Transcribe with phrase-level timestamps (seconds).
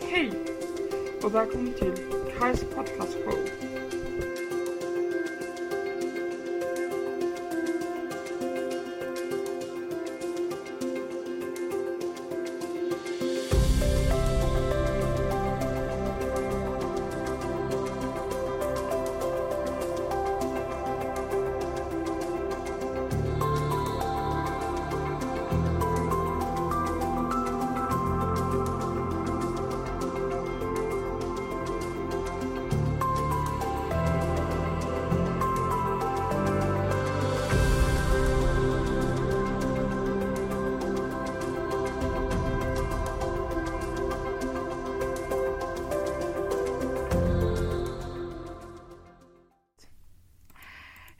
[0.00, 0.32] Hej
[1.22, 1.92] och välkommen till
[2.38, 3.38] Kajs podcast show.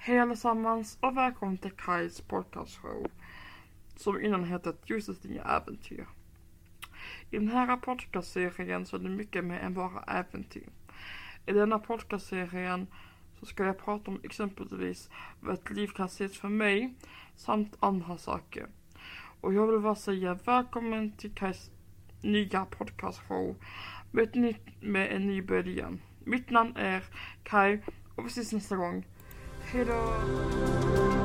[0.06, 3.06] Hej allesammans och välkommen till Kajs podcast show.
[3.96, 6.06] Som innan hette Ljusets nya äventyr.
[7.30, 10.68] I den här podcastserien så är det mycket mer än bara äventyr.
[11.46, 12.86] I denna podcastserien
[13.40, 16.94] så ska jag prata om exempelvis vad ett liv kan ses för mig
[17.36, 18.66] samt andra saker.
[19.40, 21.70] Och jag vill bara säga välkommen till Kajs
[22.22, 23.56] nya podcast show
[24.10, 26.00] med, ett nytt, med en ny början.
[26.24, 27.04] Mitt namn är
[27.42, 29.04] Kaj och vi ses nästa gång.
[29.72, 31.15] Hello.